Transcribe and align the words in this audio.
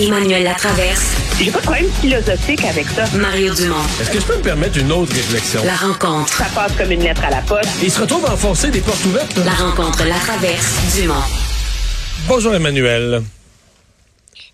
Emmanuel 0.00 0.44
Latraverse. 0.44 1.16
J'ai 1.40 1.50
pas 1.50 1.58
de 1.58 1.64
problème 1.64 1.90
philosophique 2.00 2.64
avec 2.64 2.86
ça. 2.86 3.04
Mario 3.16 3.52
Dumont. 3.52 3.74
Est-ce 4.00 4.10
que 4.10 4.20
je 4.20 4.26
peux 4.26 4.36
me 4.36 4.42
permettre 4.42 4.78
une 4.78 4.92
autre 4.92 5.12
réflexion? 5.12 5.60
La 5.64 5.74
rencontre. 5.74 6.32
Ça 6.32 6.46
passe 6.54 6.72
comme 6.76 6.92
une 6.92 7.02
lettre 7.02 7.24
à 7.24 7.30
la 7.30 7.40
poste. 7.42 7.68
Il 7.82 7.90
se 7.90 8.00
retrouve 8.00 8.24
à 8.26 8.34
enfoncer 8.34 8.70
des 8.70 8.80
portes 8.80 9.04
ouvertes. 9.06 9.36
La 9.44 9.52
rencontre, 9.52 10.04
la 10.04 10.14
traverse, 10.14 10.96
Dumont. 10.96 11.14
Bonjour 12.28 12.54
Emmanuel. 12.54 13.22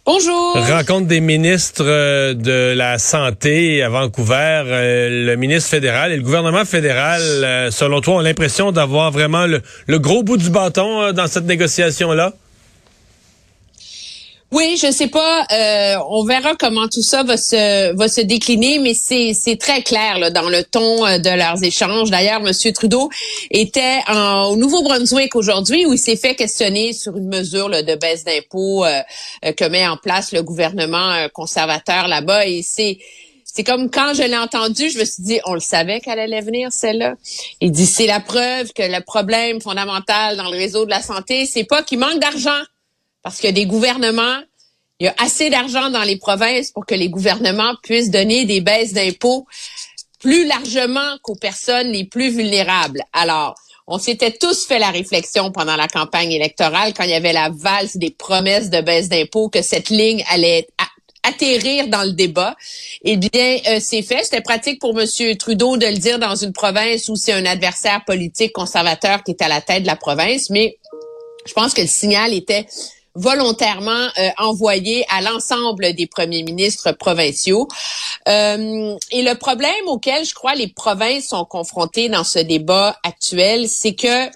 Bonjour. 0.07 0.57
Rencontre 0.57 1.09
des 1.09 1.21
ministres 1.21 1.85
euh, 1.87 2.33
de 2.33 2.75
la 2.75 2.99
Santé 2.99 3.83
à 3.83 3.91
Vancouver. 3.91 4.63
Euh, 4.67 5.27
le 5.27 5.37
ministre 5.37 5.69
fédéral 5.69 6.13
et 6.13 6.17
le 6.17 6.23
gouvernement 6.23 6.65
fédéral, 6.65 7.21
euh, 7.23 7.71
selon 7.71 8.01
toi, 8.01 8.17
ont 8.17 8.21
l'impression 8.21 8.73
d'avoir 8.73 9.11
vraiment 9.11 9.47
le, 9.47 9.61
le, 9.87 9.99
gros 9.99 10.23
bout 10.23 10.37
du 10.39 10.49
bâton 10.49 11.13
dans 11.13 11.27
cette 11.27 11.45
négociation-là? 11.45 12.33
Oui, 14.55 14.77
je 14.81 14.93
sais 14.93 15.09
pas. 15.09 15.45
Euh, 15.51 15.97
on 16.11 16.23
verra 16.23 16.55
comment 16.55 16.87
tout 16.87 17.03
ça 17.03 17.25
va 17.25 17.37
se 17.37 17.93
va 17.97 18.07
se 18.07 18.21
décliner, 18.21 18.79
mais 18.79 18.95
c'est 18.95 19.57
très 19.59 19.83
clair 19.83 20.21
là, 20.21 20.31
dans 20.31 20.49
le 20.49 20.63
ton 20.63 21.05
euh, 21.05 21.19
de 21.19 21.29
leurs 21.29 21.65
échanges. 21.65 22.09
D'ailleurs, 22.13 22.41
Monsieur 22.41 22.73
Trudeau 22.73 23.11
était 23.51 23.99
au 24.09 24.55
Nouveau-Brunswick 24.55 25.35
aujourd'hui 25.35 25.87
où 25.87 25.93
il 25.93 25.99
s'est 25.99 26.15
fait 26.15 26.37
questionner 26.37 26.93
sur 26.93 27.17
une 27.17 27.27
mesure 27.27 27.69
de 27.69 27.97
baisse 27.97 28.23
d'impôts 28.23 28.85
euh, 28.85 29.01
que 29.57 29.65
met 29.65 29.89
en 29.89 29.97
place 29.97 30.31
le 30.31 30.45
gouvernement 30.45 31.27
conservateur 31.33 32.07
là-bas. 32.07 32.47
Et 32.47 32.63
c'est 32.63 32.99
c'est 33.45 33.65
comme 33.65 33.91
quand 33.91 34.15
je 34.15 34.23
l'ai 34.23 34.37
entendu, 34.37 34.89
je 34.89 35.01
me 35.01 35.05
suis 35.05 35.25
dit, 35.25 35.41
on 35.47 35.55
le 35.55 35.61
savait 35.61 35.99
qu'elle 35.99 36.21
allait 36.21 36.41
venir, 36.41 36.73
celle-là. 36.73 37.15
Il 37.61 37.73
dit, 37.73 37.87
c'est 37.87 38.07
la 38.07 38.21
preuve 38.21 38.73
que 38.73 38.83
le 38.83 39.01
problème 39.01 39.61
fondamental 39.61 40.37
dans 40.37 40.51
le 40.51 40.57
réseau 40.57 40.85
de 40.85 40.91
la 40.91 41.03
santé, 41.03 41.45
c'est 41.45 41.65
pas 41.65 41.83
qu'il 41.83 41.99
manque 41.99 42.21
d'argent 42.21 42.63
parce 43.25 43.41
que 43.41 43.49
des 43.49 43.67
gouvernements, 43.67 44.39
il 45.01 45.07
y 45.07 45.09
a 45.09 45.15
assez 45.19 45.51
d'argent 45.51 45.91
dans 45.91 46.03
les 46.03 46.19
provinces 46.19 46.71
pour 46.71 46.87
que 46.87 46.95
les 46.95 47.09
gouvernements 47.09 47.73
puissent 47.83 48.11
donner 48.11 48.45
des 48.45 48.61
baisses 48.61 48.93
d'impôts 48.93 49.47
plus 50.21 50.47
largement 50.47 51.19
qu'aux 51.23 51.35
personnes 51.35 51.89
les 51.89 52.05
plus 52.05 52.31
vulnérables. 52.31 53.03
Alors, 53.13 53.55
on 53.87 53.99
s'était 53.99 54.31
tous 54.31 54.67
fait 54.67 54.79
la 54.79 54.91
réflexion 54.91 55.51
pendant 55.53 55.77
la 55.77 55.89
campagne 55.89 56.33
électorale 56.33 56.95
quand 56.95 57.05
il 57.05 57.11
y 57.11 57.15
avait 57.15 57.33
la 57.33 57.51
valse 57.51 57.97
des 57.97 58.11
promesses 58.11 58.71
de 58.71 58.81
baisse 58.81 59.09
d'impôts 59.09 59.49
que 59.49 59.63
cette 59.63 59.89
ligne 59.91 60.25
allait 60.31 60.69
atterrir 61.23 61.89
dans 61.89 62.03
le 62.03 62.13
débat. 62.13 62.55
Eh 63.05 63.17
bien, 63.17 63.59
euh, 63.69 63.81
c'est 63.81 64.03
fait. 64.03 64.23
C'était 64.25 64.43
pratique 64.43 64.81
pour 64.81 64.99
M. 64.99 65.07
Trudeau 65.39 65.77
de 65.77 65.87
le 65.87 65.97
dire 65.97 66.19
dans 66.19 66.37
une 66.37 66.53
province 66.53 67.09
où 67.09 67.17
c'est 67.17 67.33
un 67.33 67.47
adversaire 67.47 68.05
politique 68.07 68.53
conservateur 68.53 69.23
qui 69.23 69.33
est 69.33 69.43
à 69.43 69.49
la 69.49 69.63
tête 69.63 69.83
de 69.83 69.87
la 69.87 69.97
province, 69.97 70.51
mais 70.51 70.79
je 71.47 71.53
pense 71.53 71.75
que 71.75 71.81
le 71.81 71.87
signal 71.87 72.33
était 72.33 72.67
volontairement 73.15 74.09
euh, 74.19 74.31
envoyé 74.39 75.05
à 75.09 75.21
l'ensemble 75.21 75.93
des 75.95 76.07
premiers 76.07 76.43
ministres 76.43 76.93
provinciaux. 76.93 77.69
Euh, 78.29 78.97
et 79.11 79.23
le 79.23 79.35
problème 79.35 79.87
auquel 79.87 80.25
je 80.25 80.35
crois 80.35 80.55
les 80.55 80.69
provinces 80.69 81.29
sont 81.29 81.45
confrontées 81.45 82.09
dans 82.09 82.25
ce 82.25 82.39
débat 82.39 82.97
actuel, 83.05 83.69
c'est 83.69 83.95
que 83.95 84.31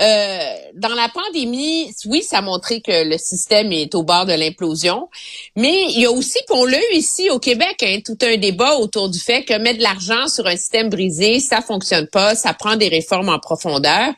euh, 0.00 0.54
dans 0.76 0.94
la 0.94 1.10
pandémie, 1.10 1.92
oui, 2.06 2.22
ça 2.22 2.38
a 2.38 2.42
montré 2.42 2.80
que 2.80 3.06
le 3.06 3.18
système 3.18 3.70
est 3.70 3.94
au 3.94 4.02
bord 4.02 4.24
de 4.24 4.32
l'implosion, 4.32 5.10
mais 5.56 5.84
il 5.90 6.00
y 6.00 6.06
a 6.06 6.10
aussi, 6.10 6.38
on 6.48 6.64
l'a 6.64 6.78
ici 6.94 7.28
au 7.28 7.38
Québec, 7.38 7.82
hein, 7.82 7.98
tout 8.04 8.16
un 8.22 8.38
débat 8.38 8.76
autour 8.76 9.10
du 9.10 9.18
fait 9.18 9.44
que 9.44 9.52
mettre 9.58 9.78
de 9.78 9.82
l'argent 9.82 10.26
sur 10.28 10.46
un 10.46 10.56
système 10.56 10.88
brisé, 10.88 11.38
ça 11.38 11.60
fonctionne 11.60 12.06
pas, 12.06 12.34
ça 12.34 12.54
prend 12.54 12.76
des 12.76 12.88
réformes 12.88 13.28
en 13.28 13.38
profondeur. 13.38 14.14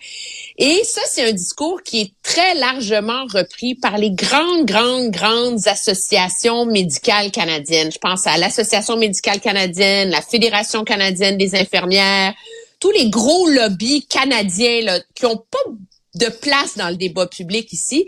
Et 0.58 0.82
ça, 0.84 1.00
c'est 1.06 1.28
un 1.28 1.32
discours 1.32 1.82
qui 1.82 2.00
est 2.00 2.12
très 2.22 2.54
largement 2.54 3.24
repris 3.32 3.74
par 3.74 3.96
les 3.96 4.10
grandes, 4.10 4.66
grandes, 4.66 5.10
grandes 5.10 5.66
associations 5.66 6.66
médicales 6.66 7.30
canadiennes. 7.30 7.90
Je 7.90 7.98
pense 7.98 8.26
à 8.26 8.36
l'Association 8.36 8.96
médicale 8.96 9.40
canadienne, 9.40 10.10
la 10.10 10.20
Fédération 10.20 10.84
canadienne 10.84 11.38
des 11.38 11.54
infirmières, 11.54 12.34
tous 12.80 12.90
les 12.90 13.08
gros 13.08 13.48
lobbies 13.48 14.06
canadiens 14.06 14.82
là, 14.82 15.00
qui 15.14 15.24
ont 15.24 15.36
pas 15.36 15.70
de 16.14 16.26
place 16.26 16.76
dans 16.76 16.90
le 16.90 16.96
débat 16.96 17.26
public 17.26 17.72
ici. 17.72 18.06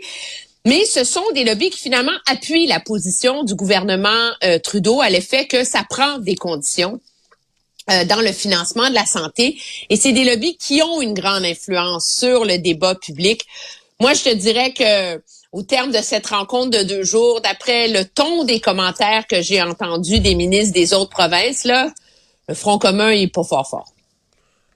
Mais 0.65 0.85
ce 0.85 1.03
sont 1.03 1.23
des 1.33 1.43
lobbies 1.43 1.69
qui 1.69 1.79
finalement 1.79 2.15
appuient 2.27 2.67
la 2.67 2.79
position 2.79 3.43
du 3.43 3.55
gouvernement 3.55 4.31
euh, 4.43 4.59
Trudeau 4.59 5.01
à 5.01 5.09
l'effet 5.09 5.45
que 5.45 5.63
ça 5.63 5.83
prend 5.87 6.19
des 6.19 6.35
conditions 6.35 6.99
euh, 7.89 8.05
dans 8.05 8.21
le 8.21 8.31
financement 8.31 8.89
de 8.89 8.95
la 8.95 9.05
santé. 9.05 9.57
Et 9.89 9.95
c'est 9.95 10.11
des 10.11 10.25
lobbies 10.25 10.57
qui 10.57 10.81
ont 10.81 11.01
une 11.01 11.13
grande 11.13 11.43
influence 11.43 12.07
sur 12.07 12.45
le 12.45 12.57
débat 12.57 12.95
public. 12.95 13.45
Moi, 13.99 14.13
je 14.13 14.23
te 14.23 14.33
dirais 14.33 14.73
que 14.73 15.21
au 15.51 15.63
terme 15.63 15.91
de 15.91 15.99
cette 16.01 16.27
rencontre 16.27 16.77
de 16.77 16.83
deux 16.83 17.03
jours, 17.03 17.41
d'après 17.41 17.87
le 17.87 18.03
ton 18.03 18.43
des 18.43 18.59
commentaires 18.59 19.25
que 19.25 19.41
j'ai 19.41 19.61
entendus 19.61 20.19
des 20.19 20.35
ministres 20.35 20.73
des 20.73 20.93
autres 20.93 21.11
provinces, 21.11 21.63
là, 21.63 21.91
le 22.49 22.55
Front 22.55 22.77
commun 22.77 23.09
est 23.09 23.27
pas 23.27 23.43
fort 23.43 23.67
fort. 23.69 23.93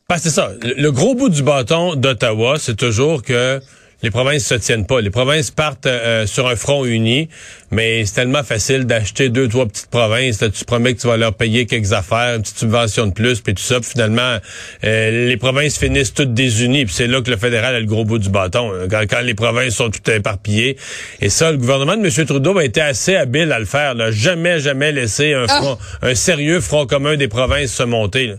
Ben, 0.07 0.17
c'est 0.17 0.29
ça. 0.29 0.51
Le 0.61 0.89
gros 0.91 1.15
bout 1.15 1.29
du 1.29 1.43
bâton 1.43 1.95
d'Ottawa, 1.95 2.57
c'est 2.59 2.75
toujours 2.75 3.21
que 3.21 3.61
les 4.01 4.11
provinces 4.11 4.45
se 4.45 4.55
tiennent 4.55 4.85
pas. 4.85 5.01
Les 5.01 5.09
provinces 5.09 5.51
partent 5.51 5.85
euh, 5.85 6.25
sur 6.25 6.47
un 6.47 6.55
front 6.55 6.85
uni, 6.85 7.27
mais 7.71 8.05
c'est 8.05 8.15
tellement 8.15 8.43
facile 8.43 8.85
d'acheter 8.85 9.29
deux, 9.29 9.47
trois 9.47 9.65
petites 9.65 9.89
provinces. 9.89 10.41
Là, 10.41 10.49
tu 10.49 10.63
promets 10.63 10.93
que 10.93 11.01
tu 11.01 11.07
vas 11.07 11.17
leur 11.17 11.33
payer 11.33 11.65
quelques 11.65 11.91
affaires, 11.91 12.35
une 12.35 12.41
petite 12.41 12.59
subvention 12.59 13.07
de 13.07 13.13
plus, 13.13 13.41
puis 13.41 13.53
tout 13.53 13.63
ça. 13.63 13.79
Puis 13.79 13.91
finalement, 13.91 14.37
euh, 14.83 15.27
les 15.27 15.37
provinces 15.37 15.77
finissent 15.77 16.13
toutes 16.13 16.33
désunies. 16.33 16.85
Puis 16.85 16.95
c'est 16.95 17.07
là 17.07 17.21
que 17.21 17.29
le 17.29 17.37
fédéral 17.37 17.75
a 17.75 17.79
le 17.79 17.85
gros 17.85 18.05
bout 18.05 18.19
du 18.19 18.29
bâton. 18.29 18.71
Hein, 18.73 18.87
quand, 18.89 19.21
les 19.21 19.33
provinces 19.33 19.75
sont 19.75 19.89
toutes 19.89 20.07
éparpillées. 20.07 20.77
Et 21.19 21.29
ça, 21.29 21.51
le 21.51 21.57
gouvernement 21.57 21.97
de 21.97 22.05
M. 22.05 22.25
Trudeau 22.25 22.57
a 22.57 22.63
été 22.63 22.81
assez 22.81 23.15
habile 23.15 23.51
à 23.51 23.59
le 23.59 23.65
faire. 23.65 23.95
Là. 23.95 24.11
Jamais, 24.11 24.59
jamais 24.59 24.91
laissé 24.91 25.33
un, 25.33 25.45
ah! 25.49 25.61
front, 25.61 25.77
un 26.01 26.15
sérieux 26.15 26.61
front 26.61 26.85
commun 26.85 27.17
des 27.17 27.27
provinces 27.27 27.73
se 27.73 27.83
monter. 27.83 28.35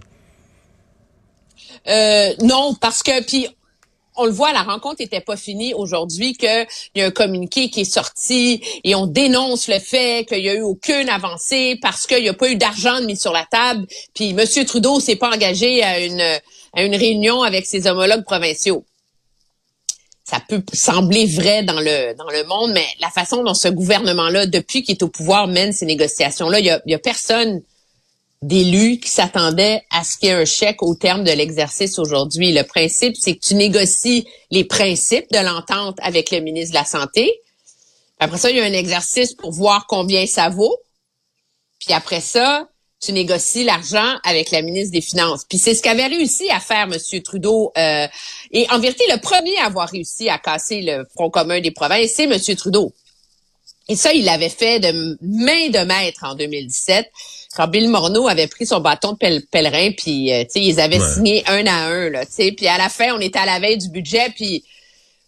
Euh, 1.89 2.29
non, 2.43 2.75
parce 2.81 3.03
que 3.03 3.25
puis 3.25 3.49
on 4.21 4.27
le 4.27 4.33
voit, 4.33 4.53
la 4.53 4.63
rencontre 4.63 4.97
n'était 5.01 5.21
pas 5.21 5.37
finie 5.37 5.73
aujourd'hui, 5.73 6.35
qu'il 6.35 6.67
y 6.95 7.01
a 7.01 7.07
un 7.07 7.11
communiqué 7.11 7.71
qui 7.71 7.81
est 7.81 7.93
sorti 7.93 8.63
et 8.85 8.95
on 8.95 9.07
dénonce 9.07 9.67
le 9.67 9.79
fait 9.79 10.27
qu'il 10.29 10.45
y 10.45 10.49
a 10.51 10.55
eu 10.55 10.63
aucune 10.63 11.09
avancée 11.09 11.79
parce 11.81 12.07
qu'il 12.07 12.23
n'y 12.23 12.29
a 12.29 12.35
pas 12.35 12.51
eu 12.51 12.57
d'argent 12.57 13.01
mis 13.01 13.17
sur 13.17 13.33
la 13.33 13.47
table. 13.51 13.87
Puis 14.15 14.31
M. 14.31 14.65
Trudeau 14.67 15.01
s'est 15.01 15.17
pas 15.17 15.31
engagé 15.35 15.83
à 15.83 16.01
une, 16.01 16.21
à 16.21 16.83
une 16.83 16.95
réunion 16.95 17.43
avec 17.43 17.65
ses 17.65 17.87
homologues 17.87 18.25
provinciaux. 18.25 18.85
Ça 20.25 20.39
peut 20.47 20.63
sembler 20.73 21.27
vrai 21.27 21.63
dans 21.65 21.81
le 21.81 22.15
dans 22.15 22.31
le 22.31 22.45
monde, 22.45 22.71
mais 22.73 22.87
la 23.01 23.09
façon 23.09 23.43
dont 23.43 23.55
ce 23.55 23.69
gouvernement-là, 23.69 24.47
depuis 24.47 24.83
qu'il 24.83 24.95
est 24.95 25.03
au 25.03 25.09
pouvoir, 25.09 25.49
mène 25.49 25.73
ces 25.73 25.87
négociations-là, 25.87 26.61
il 26.61 26.67
y 26.67 26.71
a, 26.71 26.81
y 26.87 26.95
a 26.95 26.99
personne 26.99 27.63
d'élus 28.43 29.01
qui 29.01 29.11
s'attendaient 29.11 29.83
à 29.91 30.03
ce 30.03 30.17
qu'il 30.17 30.29
y 30.29 30.33
ait 30.33 30.35
un 30.35 30.45
chèque 30.45 30.83
au 30.83 30.95
terme 30.95 31.25
de 31.25 31.33
l'exercice 31.33 31.99
aujourd'hui. 31.99 32.53
Le 32.53 32.63
principe, 32.63 33.17
c'est 33.17 33.37
que 33.37 33.47
tu 33.47 33.55
négocies 33.55 34.27
les 34.51 34.65
principes 34.65 35.31
de 35.31 35.39
l'entente 35.39 35.99
avec 36.03 36.31
le 36.31 36.41
ministre 36.41 36.73
de 36.73 36.79
la 36.79 36.87
Santé. 36.87 37.41
Après 38.19 38.39
ça, 38.39 38.51
il 38.51 38.57
y 38.57 38.61
a 38.61 38.65
un 38.65 38.73
exercice 38.73 39.35
pour 39.35 39.53
voir 39.53 39.87
combien 39.87 40.27
ça 40.27 40.49
vaut. 40.49 40.79
Puis 41.81 41.93
après 41.93 42.21
ça, 42.21 42.69
tu 43.01 43.13
négocies 43.13 43.65
l'argent 43.65 44.19
avec 44.25 44.51
la 44.51 44.63
ministre 44.63 44.93
des 44.93 45.01
Finances. 45.01 45.45
Puis 45.49 45.59
c'est 45.59 45.75
ce 45.75 45.83
qu'avait 45.83 46.07
réussi 46.07 46.49
à 46.51 46.61
faire 46.61 46.89
M. 46.91 47.23
Trudeau. 47.23 47.73
Euh, 47.77 48.07
et 48.51 48.67
en 48.71 48.79
vérité, 48.79 49.05
le 49.11 49.19
premier 49.19 49.57
à 49.59 49.67
avoir 49.67 49.89
réussi 49.89 50.29
à 50.29 50.39
casser 50.39 50.83
le 50.83 51.07
Front 51.15 51.31
commun 51.31 51.61
des 51.61 51.71
provinces, 51.71 52.13
c'est 52.15 52.25
M. 52.25 52.39
Trudeau. 52.57 52.93
Et 53.89 53.97
ça, 53.97 54.13
il 54.13 54.25
l'avait 54.25 54.51
fait 54.51 54.81
de 54.81 55.19
main 55.23 55.71
de 55.71 55.85
maître 55.85 56.21
en 56.25 56.35
2017, 56.35 57.11
quand 57.57 57.69
Bill 57.69 57.89
Morneau 57.89 58.29
avait 58.29 58.47
pris 58.47 58.67
son 58.67 58.81
bâton 58.81 59.13
de 59.13 59.41
pèlerin, 59.51 59.91
puis 59.97 60.33
euh, 60.33 60.45
ils 60.55 60.81
avaient 60.81 61.01
signé 61.01 61.43
un 61.49 61.67
à 61.67 61.89
un, 61.89 62.11
là, 62.11 62.23
puis 62.37 62.67
à 62.67 62.79
la 62.79 62.89
fin, 62.89 63.13
on 63.15 63.21
était 63.21 63.39
à 63.39 63.47
la 63.47 63.59
veille 63.59 63.79
du 63.79 63.89
budget, 63.89 64.31
puis 64.35 64.65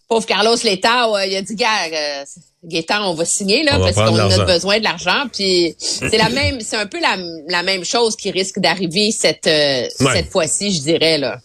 pauvre 0.07 0.25
Carlos 0.25 0.55
Leta, 0.63 1.25
il 1.25 1.35
a 1.35 1.41
dit, 1.41 1.55
gars, 1.55 1.87
euh, 1.91 2.23
Gaétan, 2.63 3.09
on 3.09 3.13
va 3.13 3.25
signer 3.25 3.63
là 3.63 3.77
parce 3.77 3.95
qu'on 3.95 4.15
a 4.15 4.45
besoin 4.45 4.79
de 4.79 4.83
l'argent. 4.83 5.25
Puis 5.31 5.75
c'est 5.77 6.17
la 6.17 6.29
même, 6.29 6.61
c'est 6.61 6.77
un 6.77 6.85
peu 6.85 6.99
la, 6.99 7.63
même 7.63 7.83
chose 7.83 8.15
qui 8.15 8.31
risque 8.31 8.59
d'arriver 8.59 9.11
cette 9.11 9.47
euh, 9.47 9.87
cette 10.13 10.29
fois-ci, 10.29 10.73
je 10.73 10.81
dirais 10.81 11.17
là. 11.17 11.39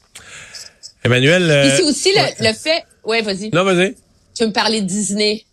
Emmanuel. 1.05 1.51
Euh, 1.51 1.77
c'est 1.77 1.85
aussi 1.85 2.13
le, 2.15 2.49
le 2.49 2.55
fait. 2.55 2.85
Ouais, 3.05 3.23
vas-y. 3.23 3.51
Non, 3.51 3.65
vas-y. 3.65 3.95
Tu 4.35 4.43
veux 4.43 4.49
me 4.49 4.53
parler 4.53 4.81
de 4.81 4.87
Disney? 4.87 5.45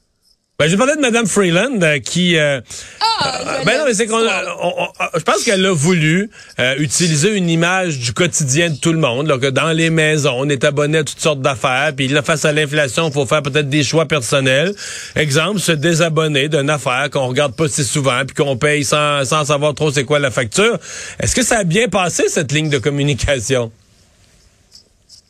Ben, 0.57 0.69
je 0.69 0.77
parlais 0.77 0.95
de 0.95 1.01
Madame 1.01 1.27
Freeland 1.27 1.81
euh, 1.81 1.99
qui. 1.99 2.37
Euh, 2.37 2.61
ah, 3.01 3.41
euh, 3.41 3.63
ben 3.65 3.77
non, 3.77 3.83
mais 3.85 3.93
c'est 3.93 4.07
qu'on. 4.07 4.21
Je 4.21 5.23
pense 5.23 5.43
qu'elle 5.43 5.65
a 5.65 5.73
voulu 5.73 6.29
utiliser 6.77 7.35
une 7.35 7.49
image 7.49 7.99
du 7.99 8.13
quotidien 8.13 8.69
de 8.69 8.77
tout 8.77 8.93
le 8.93 8.99
monde. 8.99 9.27
Là, 9.27 9.37
que 9.37 9.47
dans 9.47 9.73
les 9.73 9.89
maisons, 9.89 10.33
on 10.37 10.47
est 10.47 10.63
abonné 10.63 10.99
à 10.99 11.03
toutes 11.03 11.19
sortes 11.19 11.41
d'affaires. 11.41 11.91
Puis 11.93 12.07
là, 12.07 12.21
face 12.21 12.45
à 12.45 12.53
l'inflation, 12.53 13.09
il 13.09 13.13
faut 13.13 13.25
faire 13.25 13.41
peut-être 13.43 13.67
des 13.67 13.83
choix 13.83 14.05
personnels. 14.05 14.73
Exemple, 15.17 15.59
se 15.59 15.73
désabonner 15.73 16.47
d'une 16.47 16.69
affaire 16.69 17.09
qu'on 17.11 17.27
regarde 17.27 17.53
pas 17.53 17.67
si 17.67 17.83
souvent, 17.83 18.23
puis 18.25 18.35
qu'on 18.35 18.55
paye 18.55 18.85
sans, 18.85 19.25
sans 19.25 19.43
savoir 19.43 19.73
trop 19.73 19.91
c'est 19.91 20.05
quoi 20.05 20.19
la 20.19 20.31
facture. 20.31 20.79
Est-ce 21.19 21.35
que 21.35 21.43
ça 21.43 21.57
a 21.57 21.63
bien 21.65 21.89
passé 21.89 22.29
cette 22.29 22.53
ligne 22.53 22.69
de 22.69 22.77
communication? 22.77 23.73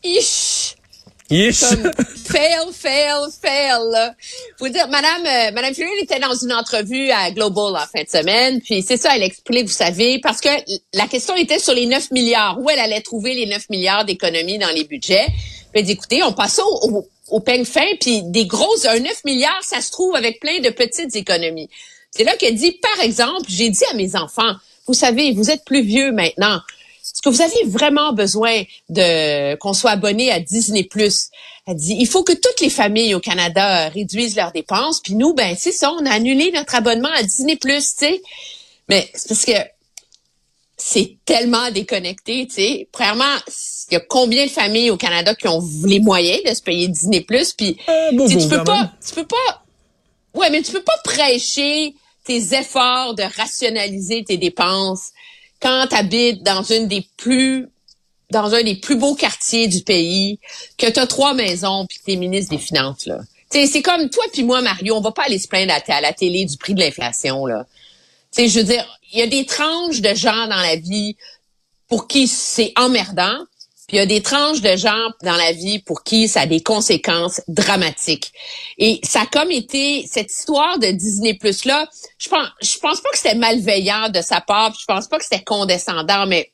Ich. 0.04 0.55
Yes. 1.30 1.60
Comme 1.60 1.90
fail, 2.24 2.72
fail, 2.72 3.30
fail. 3.40 4.14
Faut 4.58 4.68
dire, 4.68 4.88
Madame, 4.88 5.26
euh, 5.26 5.50
Madame 5.52 5.74
Fillion 5.74 5.90
était 6.00 6.20
dans 6.20 6.34
une 6.34 6.52
entrevue 6.52 7.10
à 7.10 7.30
Global 7.30 7.74
en 7.74 7.86
fin 7.86 8.04
de 8.04 8.08
semaine, 8.08 8.60
puis 8.60 8.82
c'est 8.82 8.96
ça, 8.96 9.16
elle 9.16 9.22
explique, 9.22 9.66
vous 9.66 9.72
savez, 9.72 10.20
parce 10.20 10.40
que 10.40 10.48
la 10.94 11.06
question 11.08 11.34
était 11.34 11.58
sur 11.58 11.74
les 11.74 11.86
9 11.86 12.10
milliards, 12.12 12.58
où 12.60 12.70
elle 12.70 12.78
allait 12.78 13.00
trouver 13.00 13.34
les 13.34 13.46
9 13.46 13.70
milliards 13.70 14.04
d'économies 14.04 14.58
dans 14.58 14.70
les 14.70 14.84
budgets. 14.84 15.26
Elle 15.72 15.84
dit, 15.84 15.92
écoutez, 15.92 16.22
on 16.22 16.32
passe 16.32 16.58
au, 16.58 16.88
au, 16.88 17.08
au 17.28 17.40
peigne 17.40 17.64
fin, 17.64 17.86
puis 18.00 18.22
des 18.22 18.46
grosses, 18.46 18.86
un 18.86 19.00
9 19.00 19.24
milliards, 19.24 19.62
ça 19.62 19.80
se 19.80 19.90
trouve 19.90 20.14
avec 20.14 20.40
plein 20.40 20.60
de 20.60 20.70
petites 20.70 21.16
économies. 21.16 21.68
C'est 22.10 22.24
là 22.24 22.34
qu'elle 22.36 22.54
dit, 22.54 22.72
par 22.72 23.04
exemple, 23.04 23.44
j'ai 23.48 23.68
dit 23.68 23.84
à 23.90 23.94
mes 23.94 24.16
enfants, 24.16 24.54
vous 24.86 24.94
savez, 24.94 25.32
vous 25.32 25.50
êtes 25.50 25.64
plus 25.64 25.82
vieux 25.82 26.12
maintenant. 26.12 26.60
Que 27.26 27.30
vous 27.30 27.42
avez 27.42 27.64
vraiment 27.64 28.12
besoin 28.12 28.62
de 28.88 29.56
qu'on 29.56 29.72
soit 29.72 29.90
abonné 29.90 30.30
à 30.30 30.38
Disney 30.38 30.84
Plus. 30.84 31.30
Elle 31.66 31.74
dit 31.74 31.96
il 31.98 32.06
faut 32.06 32.22
que 32.22 32.32
toutes 32.32 32.60
les 32.60 32.70
familles 32.70 33.16
au 33.16 33.20
Canada 33.20 33.88
réduisent 33.88 34.36
leurs 34.36 34.52
dépenses, 34.52 35.00
puis 35.00 35.16
nous 35.16 35.34
ben 35.34 35.56
c'est 35.58 35.72
ça, 35.72 35.90
on 35.90 36.06
a 36.06 36.10
annulé 36.10 36.52
notre 36.52 36.76
abonnement 36.76 37.10
à 37.16 37.24
Disney 37.24 37.56
Plus, 37.56 37.96
tu 37.96 38.06
sais. 38.06 38.22
Mais 38.88 39.10
c'est 39.12 39.28
parce 39.28 39.44
que 39.44 39.58
c'est 40.76 41.16
tellement 41.24 41.72
déconnecté, 41.72 42.46
tu 42.46 42.54
sais. 42.54 42.88
Premièrement, 42.92 43.34
il 43.90 43.94
y 43.94 43.96
a 43.96 44.00
combien 44.00 44.46
de 44.46 44.50
familles 44.50 44.92
au 44.92 44.96
Canada 44.96 45.34
qui 45.34 45.48
ont 45.48 45.68
les 45.84 45.98
moyens 45.98 46.44
de 46.44 46.54
se 46.54 46.62
payer 46.62 46.86
Disney 46.86 47.22
Plus, 47.22 47.54
puis 47.54 47.76
Euh, 47.88 48.28
tu 48.28 48.48
peux 48.48 48.62
pas, 48.62 48.92
tu 49.04 49.14
peux 49.16 49.26
pas, 49.26 49.64
ouais, 50.34 50.48
mais 50.50 50.62
tu 50.62 50.70
peux 50.70 50.84
pas 50.84 50.98
prêcher 51.02 51.92
tes 52.24 52.54
efforts 52.54 53.14
de 53.16 53.24
rationaliser 53.36 54.22
tes 54.22 54.36
dépenses 54.36 55.10
quand 55.60 55.86
tu 55.88 55.96
habites 55.96 56.42
dans 56.42 56.62
une 56.62 56.88
des 56.88 57.06
plus 57.16 57.68
dans 58.30 58.54
un 58.54 58.62
des 58.62 58.74
plus 58.74 58.96
beaux 58.96 59.14
quartiers 59.14 59.68
du 59.68 59.82
pays, 59.82 60.40
que 60.78 60.90
tu 60.90 60.98
as 60.98 61.06
trois 61.06 61.32
maisons 61.32 61.86
puis 61.86 61.98
que 61.98 62.10
tu 62.10 62.16
ministre 62.16 62.50
des 62.50 62.60
Finances 62.60 63.06
là. 63.06 63.20
C'est 63.50 63.82
comme 63.82 64.10
toi 64.10 64.24
puis 64.32 64.42
moi 64.42 64.60
Mario, 64.60 64.96
on 64.96 65.00
va 65.00 65.12
pas 65.12 65.24
aller 65.24 65.38
se 65.38 65.48
plaindre 65.48 65.72
à, 65.72 66.00
la 66.00 66.12
télé 66.12 66.44
du 66.44 66.56
prix 66.56 66.74
de 66.74 66.80
l'inflation 66.80 67.46
là. 67.46 67.66
Tu 68.34 68.42
sais, 68.42 68.48
je 68.48 68.58
veux 68.58 68.64
dire, 68.64 68.84
il 69.12 69.20
y 69.20 69.22
a 69.22 69.26
des 69.28 69.46
tranches 69.46 70.00
de 70.00 70.14
gens 70.14 70.48
dans 70.48 70.56
la 70.56 70.76
vie 70.76 71.16
pour 71.88 72.08
qui 72.08 72.26
c'est 72.26 72.72
emmerdant, 72.76 73.38
puis 73.86 73.96
il 73.96 74.00
y 74.00 74.02
a 74.02 74.06
des 74.06 74.22
tranches 74.22 74.60
de 74.60 74.76
gens 74.76 75.10
dans 75.22 75.36
la 75.36 75.52
vie 75.52 75.78
pour 75.78 76.02
qui 76.02 76.28
ça 76.28 76.40
a 76.40 76.46
des 76.46 76.62
conséquences 76.62 77.40
dramatiques. 77.46 78.32
Et 78.78 79.00
ça 79.04 79.22
a 79.22 79.26
comme 79.26 79.50
été 79.50 80.06
cette 80.10 80.32
histoire 80.32 80.78
de 80.78 80.88
Disney 80.88 81.34
Plus 81.34 81.64
là, 81.64 81.88
je 82.18 82.28
pense 82.28 82.48
je 82.60 82.78
pense 82.78 83.00
pas 83.00 83.10
que 83.10 83.18
c'était 83.18 83.34
malveillant 83.34 84.08
de 84.08 84.20
sa 84.20 84.40
part, 84.40 84.70
puis 84.72 84.80
je 84.80 84.86
pense 84.86 85.06
pas 85.06 85.18
que 85.18 85.24
c'était 85.24 85.44
condescendant 85.44 86.26
mais 86.26 86.50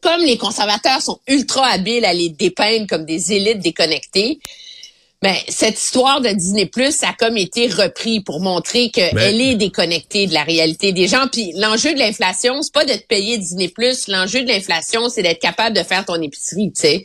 comme 0.00 0.20
les 0.22 0.38
conservateurs 0.38 1.02
sont 1.02 1.20
ultra 1.26 1.66
habiles 1.66 2.04
à 2.04 2.12
les 2.12 2.28
dépeindre 2.28 2.86
comme 2.86 3.04
des 3.04 3.32
élites 3.32 3.60
déconnectées, 3.60 4.38
ben, 5.20 5.34
cette 5.48 5.78
histoire 5.80 6.20
de 6.20 6.28
Disney 6.28 6.66
Plus, 6.66 6.92
ça 6.94 7.08
a 7.08 7.12
comme 7.12 7.36
été 7.36 7.66
repris 7.66 8.20
pour 8.20 8.40
montrer 8.40 8.90
qu'elle 8.90 9.14
Ben- 9.14 9.34
est 9.40 9.56
déconnectée 9.56 10.26
de 10.28 10.34
la 10.34 10.44
réalité 10.44 10.92
des 10.92 11.08
gens. 11.08 11.26
Puis 11.32 11.52
l'enjeu 11.56 11.92
de 11.94 11.98
l'inflation, 11.98 12.62
c'est 12.62 12.72
pas 12.72 12.84
de 12.84 12.92
te 12.92 13.06
payer 13.06 13.36
Disney 13.38 13.68
Plus. 13.68 14.06
L'enjeu 14.06 14.42
de 14.42 14.48
l'inflation, 14.48 15.08
c'est 15.08 15.22
d'être 15.22 15.40
capable 15.40 15.76
de 15.76 15.82
faire 15.82 16.04
ton 16.04 16.20
épicerie, 16.22 16.70
tu 16.72 16.80
sais, 16.82 17.04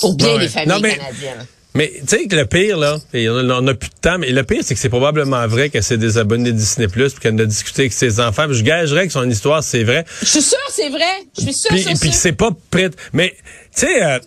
pour 0.00 0.14
bien 0.14 0.28
Ouais, 0.28 0.34
ouais. 0.34 0.40
les 0.42 0.48
familles 0.48 0.68
Non, 0.68 0.80
mais- 0.80 0.96
canadiennes. 0.96 1.46
Mais 1.74 1.90
tu 2.00 2.06
sais 2.18 2.26
que 2.26 2.36
le 2.36 2.44
pire, 2.44 2.76
là, 2.76 2.98
et 3.14 3.30
on 3.30 3.48
a- 3.48 3.60
on 3.62 3.66
a 3.66 3.72
plus 3.72 3.88
de 3.88 3.94
temps, 4.02 4.18
mais 4.18 4.28
le 4.28 4.42
pire, 4.44 4.60
c'est 4.62 4.74
que 4.74 4.80
c'est 4.80 4.90
probablement 4.90 5.46
vrai 5.48 5.70
qu'elle 5.70 5.82
s'est 5.82 5.96
désabonnée 5.96 6.52
de 6.52 6.56
Disney 6.58 6.86
Plus 6.86 7.14
puis 7.14 7.20
qu'elle 7.22 7.40
a 7.40 7.46
discuté 7.46 7.82
avec 7.82 7.94
ses 7.94 8.20
enfants. 8.20 8.46
Puis 8.46 8.58
Je 8.58 8.62
gagerais 8.62 9.06
que 9.06 9.12
son 9.14 9.28
histoire, 9.28 9.64
c'est 9.64 9.82
vrai. 9.82 10.04
Je 10.20 10.26
suis 10.26 10.42
sûre, 10.42 10.58
c'est 10.70 10.90
vrai. 10.90 11.06
Je 11.38 11.44
suis 11.44 11.54
sûre, 11.54 11.70
Puis, 11.70 11.84
puis 11.98 12.12
c'est 12.12 12.32
pas 12.34 12.50
prêt. 12.70 12.90
Mais, 13.14 13.30
tu 13.74 13.86
sais, 13.86 14.02
euh, 14.04 14.18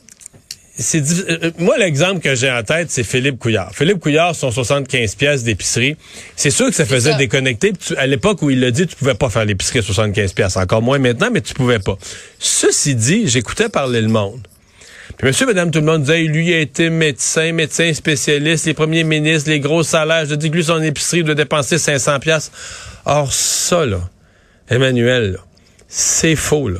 c'est 0.77 1.01
diffi- 1.01 1.25
euh, 1.30 1.51
moi, 1.57 1.77
l'exemple 1.77 2.19
que 2.19 2.36
j'ai 2.36 2.51
en 2.51 2.62
tête, 2.63 2.92
c'est 2.92 3.04
Philippe 3.04 3.39
Couillard. 3.39 3.72
Philippe 3.74 4.00
Couillard, 4.00 4.36
son 4.36 4.51
75 4.51 5.16
pièces 5.16 5.44
d'épicerie. 5.44 5.95
C'est 6.36 6.50
sûr 6.51 6.68
que 6.68 6.75
ça 6.75 6.86
faisait 6.86 7.12
ça. 7.12 7.18
déconnecter. 7.18 7.74
Tu- 7.74 7.95
à 7.95 8.06
l'époque 8.07 8.42
où 8.42 8.50
il 8.50 8.60
l'a 8.60 8.72
dit, 8.72 8.86
tu 8.88 8.95
pouvais 8.95 9.13
pas 9.13 9.30
faire 9.30 9.45
l'épicerie 9.45 9.80
à 9.80 9.81
75 9.83 10.33
pièces. 10.33 10.57
Encore 10.57 10.81
moins 10.81 11.00
maintenant, 11.00 11.30
mais 11.31 11.42
tu 11.42 11.54
pouvais 11.54 11.80
pas. 11.80 11.98
Ceci 12.39 12.95
dit, 12.95 13.27
j'écoutais 13.27 13.69
parler 13.69 14.01
le 14.01 14.10
monde. 14.10 14.48
Puis 15.18 15.27
monsieur, 15.27 15.45
madame, 15.45 15.72
tout 15.72 15.80
le 15.80 15.86
monde 15.86 16.01
disait, 16.01 16.24
lui 16.24 16.54
a 16.54 16.60
été 16.60 16.89
médecin, 16.89 17.54
médecin 17.54 17.94
spécialiste, 17.94 18.66
les 18.66 18.74
premiers 18.74 19.04
ministres, 19.06 19.50
les 19.50 19.60
gros 19.62 19.83
salaires. 19.83 20.25
Je 20.25 20.36
dis 20.36 20.50
que 20.50 20.56
lui, 20.56 20.63
son 20.63 20.81
épicerie 20.81 21.24
doit 21.24 21.36
dépenser 21.36 21.77
500 21.77 22.19
pièces. 22.19 22.51
Or, 23.06 23.31
ça, 23.31 23.86
là, 23.86 24.01
Emmanuel, 24.69 25.38
c'est 25.88 26.36
faux, 26.36 26.68
là. 26.69 26.80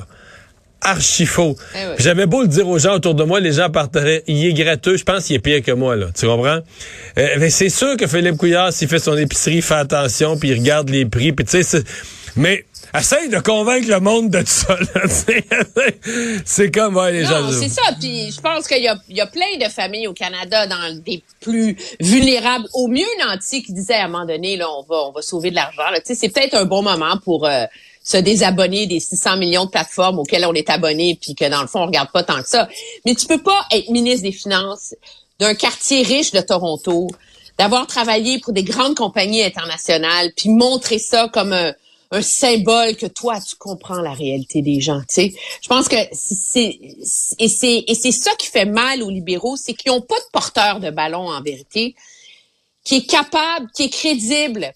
Archi 0.82 1.26
faux. 1.26 1.56
Eh 1.74 1.78
oui. 1.78 1.94
J'avais 1.98 2.26
beau 2.26 2.42
le 2.42 2.48
dire 2.48 2.68
aux 2.68 2.78
gens 2.78 2.96
autour 2.96 3.16
de 3.16 3.24
moi, 3.24 3.40
les 3.40 3.54
gens 3.54 3.70
partiraient. 3.70 4.24
Il 4.28 4.46
est 4.46 4.54
gratteux, 4.54 4.98
je 4.98 5.04
pense 5.04 5.26
qu'il 5.26 5.36
est 5.36 5.40
pire 5.40 5.62
que 5.62 5.72
moi, 5.72 5.96
là. 5.96 6.08
Tu 6.18 6.26
comprends? 6.28 6.60
Euh, 7.18 7.28
mais 7.40 7.50
c'est 7.50 7.70
sûr 7.70 7.98
que 7.98 8.08
Philippe 8.08 8.38
Couillard, 8.38 8.72
s'il 8.72 8.88
fait 8.88 9.00
son 9.00 9.18
épicerie, 9.18 9.56
il 9.56 9.62
fait 9.62 9.76
attention, 9.76 10.38
puis 10.38 10.50
il 10.50 10.60
regarde 10.60 10.90
les 10.90 11.06
prix, 11.06 11.32
puis 11.32 11.46
tu 11.46 11.64
sais, 11.64 11.84
mais 12.36 12.66
essaye 12.98 13.30
de 13.30 13.40
convaincre 13.40 13.88
le 13.90 14.00
monde 14.00 14.30
de 14.30 14.40
tout 14.40 14.46
ça. 14.46 14.78
C'est 16.46 16.72
comme, 16.72 16.96
ouais, 16.96 17.12
les 17.12 17.26
gens... 17.26 17.42
Non, 17.42 17.52
c'est 17.52 17.70
ça. 17.70 17.82
Puis 18.00 18.32
je 18.32 18.42
pense 18.42 18.68
qu'il 18.68 18.82
y 18.82 19.14
y 19.16 19.22
a 19.22 19.28
plein 19.28 19.58
de 19.60 19.70
familles 19.70 20.08
au 20.08 20.14
Canada 20.14 20.68
dans 20.68 21.02
des 21.04 21.24
plus 21.42 21.76
vulnérables. 22.00 22.66
Au 22.74 22.88
mieux, 22.88 23.06
Nancy 23.26 23.64
qui 23.64 23.74
disait 23.74 23.96
à 23.96 24.06
un 24.06 24.08
moment 24.08 24.26
donné, 24.26 24.58
là, 24.58 24.68
on 24.70 24.84
va, 24.84 25.08
on 25.08 25.12
va 25.12 25.22
sauver 25.22 25.50
de 25.50 25.56
l'argent. 25.56 25.90
là. 25.92 26.00
Tu 26.00 26.08
sais, 26.08 26.16
c'est 26.16 26.30
peut-être 26.30 26.54
un 26.56 26.66
bon 26.66 26.82
moment 26.82 27.18
pour 27.24 27.46
euh, 27.46 27.66
se 28.06 28.18
désabonner 28.18 28.88
des 28.88 29.02
600 29.02 29.38
millions 29.38 29.66
de 29.66 29.72
plateformes 29.72 30.20
auxquelles 30.20 30.46
on 30.46 30.54
est 30.54 30.70
abonné, 30.70 31.20
puis 31.22 31.36
que 31.36 31.50
dans 31.50 31.62
le 31.64 31.68
fond, 31.68 31.82
on 31.82 31.88
regarde 31.88 32.12
pas 32.14 32.24
tant 32.24 32.42
que 32.44 32.50
ça. 32.50 32.70
Mais 33.06 33.16
tu 33.16 33.28
peux 33.28 33.44
pas 33.44 33.66
être 33.72 33.90
ministre 33.90 34.24
des 34.24 34.34
Finances 34.34 34.96
d'un 35.40 35.56
quartier 35.56 36.04
riche 36.04 36.32
de 36.32 36.42
Toronto, 36.42 37.10
d'avoir 37.60 37.88
travaillé 37.88 38.40
pour 38.40 38.54
des 38.54 38.64
grandes 38.64 38.96
compagnies 38.96 39.44
internationales, 39.44 40.32
puis 40.38 40.50
montrer 40.50 41.00
ça 41.00 41.30
comme 41.34 41.54
un, 41.54 41.74
un 42.12 42.22
symbole 42.22 42.96
que 42.96 43.08
toi 43.08 43.42
tu 43.42 43.56
comprends 43.58 44.02
la 44.02 44.14
réalité 44.14 44.62
des 44.62 44.82
gens. 44.82 45.02
Tu 45.02 45.06
sais, 45.10 45.34
je 45.64 45.68
pense 45.68 45.90
que 45.90 45.98
c'est 46.14 46.36
c'est- 47.04 47.36
et 47.40 47.50
c'est 47.50 47.86
et 47.88 47.96
c'est 47.96 48.12
ça 48.12 48.32
qui 48.38 48.48
fait 48.48 48.66
mal 48.66 49.04
aux 49.04 49.10
libéraux, 49.10 49.58
c'est 49.58 49.74
qu'ils 49.74 49.92
n'ont 49.92 50.02
pas 50.02 50.20
de 50.20 50.26
porteur 50.32 50.80
de 50.80 50.92
ballon 50.92 51.28
en 51.30 51.42
vérité, 51.42 51.96
qui 52.86 52.98
est 52.98 53.06
capable, 53.10 53.68
qui 53.76 53.84
est 53.86 53.90
crédible 53.90 54.72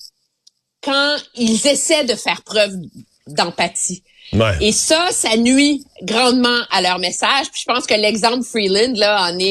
quand 0.84 1.18
ils 1.36 1.68
essaient 1.68 2.06
de 2.06 2.16
faire 2.16 2.42
preuve 2.44 2.74
d'empathie. 3.34 4.04
Ouais. 4.34 4.58
Et 4.62 4.72
ça, 4.72 5.08
ça 5.12 5.36
nuit 5.38 5.86
grandement 6.04 6.62
à 6.72 6.82
leur 6.82 7.00
message. 7.00 7.50
Puis 7.52 7.64
je 7.66 7.74
pense 7.74 7.88
que 7.88 7.96
l'exemple 7.96 8.44
Freeland 8.44 8.94
là 8.96 9.30
en 9.30 9.40
est 9.40 9.48